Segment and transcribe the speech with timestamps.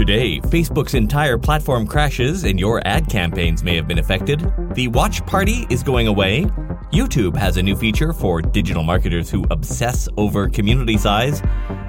[0.00, 4.40] Today, Facebook's entire platform crashes and your ad campaigns may have been affected.
[4.74, 6.44] The watch party is going away.
[6.90, 11.42] YouTube has a new feature for digital marketers who obsess over community size.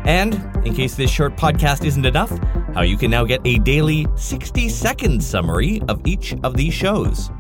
[0.04, 0.34] And,
[0.66, 2.38] in case this short podcast isn't enough,
[2.76, 7.32] how you can now get a daily 60 second summary of each of these shows.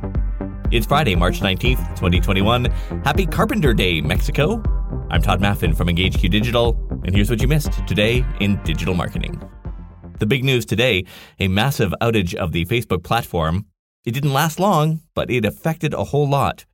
[0.71, 2.63] It's Friday, March 19th, 2021.
[3.03, 4.63] Happy Carpenter Day, Mexico.
[5.09, 9.50] I'm Todd Maffin from EngageQ Digital, and here's what you missed today in digital marketing.
[10.21, 11.05] The big news today
[11.39, 13.65] a massive outage of the Facebook platform.
[14.05, 16.65] It didn't last long, but it affected a whole lot.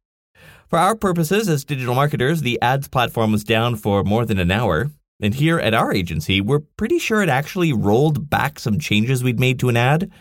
[0.67, 4.51] For our purposes as digital marketers, the ads platform was down for more than an
[4.51, 4.91] hour.
[5.21, 9.39] And here at our agency, we're pretty sure it actually rolled back some changes we'd
[9.39, 10.11] made to an ad.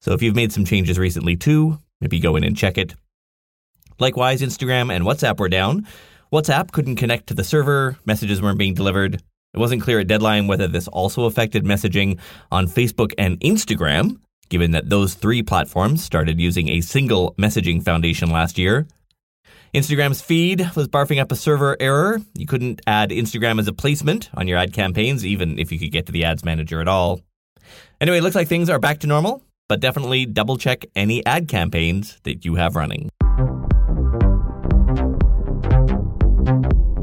[0.00, 2.96] So if you've made some changes recently too, maybe go in and check it.
[4.00, 5.86] Likewise, Instagram and WhatsApp were down.
[6.32, 9.22] WhatsApp couldn't connect to the server, messages weren't being delivered.
[9.54, 12.18] It wasn't clear at deadline whether this also affected messaging
[12.50, 18.30] on Facebook and Instagram, given that those three platforms started using a single messaging foundation
[18.30, 18.86] last year.
[19.74, 22.20] Instagram's feed was barfing up a server error.
[22.34, 25.92] You couldn't add Instagram as a placement on your ad campaigns, even if you could
[25.92, 27.20] get to the ads manager at all.
[28.00, 31.48] Anyway, it looks like things are back to normal, but definitely double check any ad
[31.48, 33.10] campaigns that you have running.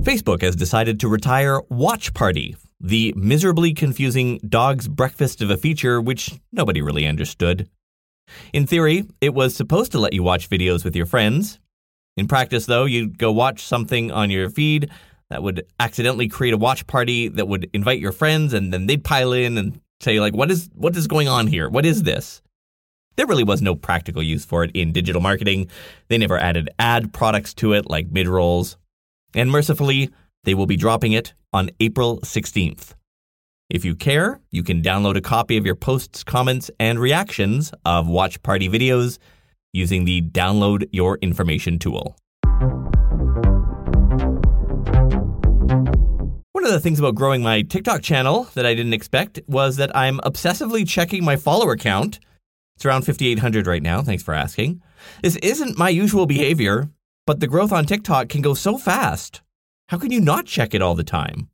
[0.01, 6.01] Facebook has decided to retire Watch Party, the miserably confusing dog's breakfast of a feature
[6.01, 7.69] which nobody really understood.
[8.53, 11.59] In theory, it was supposed to let you watch videos with your friends,
[12.19, 14.89] in practice, though, you'd go watch something on your feed
[15.29, 19.05] that would accidentally create a watch party that would invite your friends, and then they'd
[19.05, 21.69] pile in and say, like, what is what is going on here?
[21.69, 22.41] What is this?
[23.15, 25.69] There really was no practical use for it in digital marketing.
[26.09, 28.75] They never added ad products to it like mid rolls.
[29.35, 30.09] And mercifully,
[30.43, 32.93] they will be dropping it on April 16th.
[33.69, 38.07] If you care, you can download a copy of your posts, comments, and reactions of
[38.07, 39.19] watch party videos
[39.73, 42.15] using the Download Your Information tool.
[46.51, 49.95] One of the things about growing my TikTok channel that I didn't expect was that
[49.95, 52.19] I'm obsessively checking my follower count.
[52.75, 54.01] It's around 5,800 right now.
[54.01, 54.81] Thanks for asking.
[55.21, 56.89] This isn't my usual behavior,
[57.29, 59.43] but the growth on TikTok can go so fast.
[59.89, 61.47] How can you not check it all the time?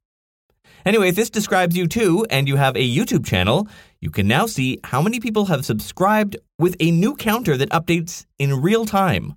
[0.86, 3.68] Anyway, if this describes you too, and you have a YouTube channel,
[4.00, 8.26] you can now see how many people have subscribed with a new counter that updates
[8.40, 9.36] in real time.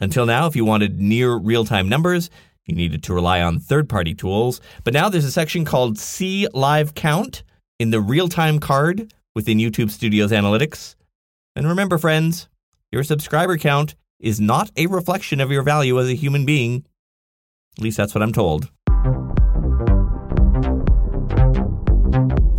[0.00, 2.30] Until now, if you wanted near real time numbers,
[2.66, 4.60] you needed to rely on third party tools.
[4.82, 7.44] But now there's a section called See Live Count
[7.78, 10.96] in the real time card within YouTube Studios Analytics.
[11.54, 12.48] And remember, friends,
[12.90, 16.84] your subscriber count is not a reflection of your value as a human being.
[17.78, 18.70] At least that's what I'm told.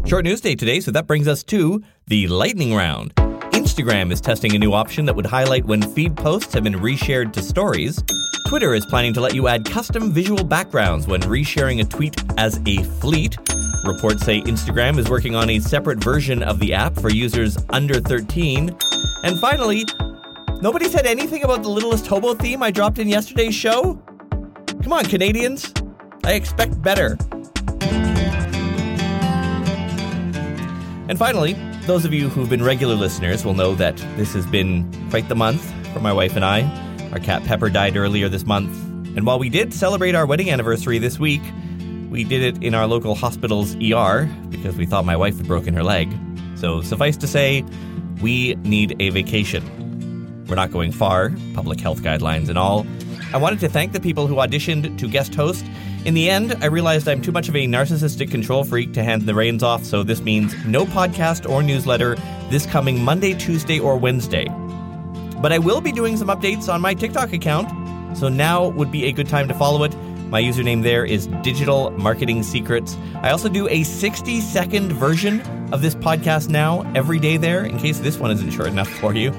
[0.06, 3.14] Short news day today, so that brings us to the lightning round.
[3.54, 7.32] Instagram is testing a new option that would highlight when feed posts have been reshared
[7.34, 8.04] to stories.
[8.48, 12.60] Twitter is planning to let you add custom visual backgrounds when resharing a tweet as
[12.66, 13.38] a fleet.
[13.86, 18.02] Reports say Instagram is working on a separate version of the app for users under
[18.02, 18.76] 13.
[19.24, 19.86] And finally,
[20.62, 24.02] nobody said anything about the Littlest Hobo theme I dropped in yesterday's show?
[24.84, 25.74] Come on, Canadians.
[26.24, 27.18] I expect better.
[31.10, 31.54] And finally,
[31.88, 35.36] those of you who've been regular listeners will know that this has been quite the
[35.36, 35.62] month
[35.94, 36.62] for my wife and I.
[37.12, 38.74] Our cat Pepper died earlier this month.
[39.18, 41.42] And while we did celebrate our wedding anniversary this week,
[42.10, 45.74] we did it in our local hospital's ER because we thought my wife had broken
[45.74, 46.10] her leg.
[46.56, 47.66] So suffice to say,
[48.22, 49.91] we need a vacation.
[50.52, 52.86] We're not going far, public health guidelines and all.
[53.34, 55.66] I wanted to thank the people who auditioned to guest host
[56.04, 59.22] in the end, I realized I'm too much of a narcissistic control freak to hand
[59.22, 62.16] the reins off, so this means no podcast or newsletter
[62.50, 64.46] this coming Monday, Tuesday, or Wednesday.
[65.42, 69.06] But I will be doing some updates on my TikTok account, so now would be
[69.06, 69.96] a good time to follow it.
[70.32, 72.98] My username there is Digital Marketing Secrets.
[73.22, 75.42] I also do a 60 second version
[75.72, 79.14] of this podcast now every day there, in case this one isn't short enough for
[79.14, 79.32] you.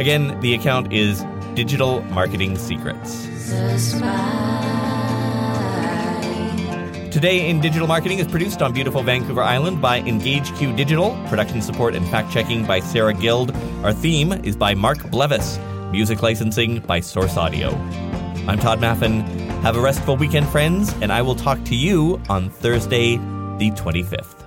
[0.00, 3.26] Again, the account is Digital Marketing Secrets.
[7.12, 11.10] Today in Digital Marketing is produced on beautiful Vancouver Island by EngageQ Digital.
[11.28, 13.54] Production support and fact checking by Sarah Guild.
[13.84, 15.58] Our theme is by Mark Blevis.
[15.92, 17.68] Music licensing by Source Audio.
[18.48, 19.20] I'm Todd Maffin.
[19.60, 23.18] Have a restful weekend, friends, and I will talk to you on Thursday,
[23.58, 24.46] the 25th.